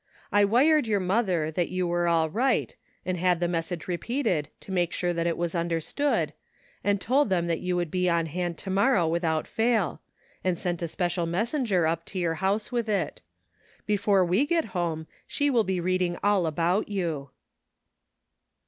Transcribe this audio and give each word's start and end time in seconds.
I 0.31 0.45
wired 0.45 0.87
your 0.87 0.99
mother 0.99 1.51
that 1.51 1.69
you 1.69 1.85
were 1.85 2.07
all 2.07 2.27
right, 2.27 2.75
and 3.05 3.19
had 3.19 3.39
the 3.39 3.47
message 3.47 3.87
repeated 3.87 4.49
to 4.61 4.71
make 4.71 4.93
sure 4.93 5.13
that 5.13 5.27
it 5.27 5.37
was 5.37 5.53
understood, 5.53 6.33
and 6.83 6.99
told 6.99 7.29
them 7.29 7.45
that 7.45 7.59
you 7.59 7.75
would 7.75 7.91
be 7.91 8.09
on 8.09 8.25
hand 8.25 8.57
to 8.57 8.71
morrow 8.71 9.07
without 9.07 9.45
fail, 9.45 10.01
and 10.43 10.57
sent 10.57 10.81
a 10.81 10.87
special 10.87 11.27
messen 11.27 11.65
ger 11.65 11.85
up 11.85 12.03
to 12.05 12.17
your 12.19 12.33
house 12.41 12.71
with 12.71 12.89
it. 12.89 13.21
Before 13.85 14.25
we 14.25 14.47
get 14.47 14.65
home 14.73 15.05
she 15.27 15.51
will 15.51 15.63
be 15.63 15.79
reading 15.79 16.17
all 16.23 16.47
about 16.47 16.89
you." 16.89 17.29